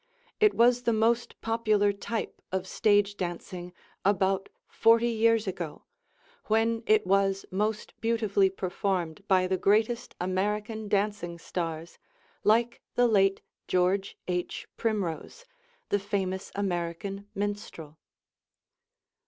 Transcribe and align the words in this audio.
It 0.39 0.55
was 0.55 0.81
the 0.81 0.93
most 0.93 1.39
popular 1.41 1.93
type 1.93 2.41
of 2.51 2.65
stage 2.65 3.17
dancing 3.17 3.71
about 4.03 4.49
forty 4.67 5.09
years 5.11 5.45
ago, 5.45 5.83
when 6.45 6.81
it 6.87 7.05
was 7.05 7.45
most 7.51 7.93
beautifully 8.01 8.49
performed 8.49 9.23
by 9.27 9.45
the 9.45 9.59
greatest 9.59 10.15
American 10.19 10.87
dancing 10.87 11.37
stars 11.37 11.99
like 12.43 12.81
the 12.95 13.05
late 13.07 13.41
George 13.67 14.17
H. 14.27 14.67
Primrose, 14.75 15.45
the 15.89 15.99
famous 15.99 16.51
American 16.55 17.27
minstrel. 17.35 17.99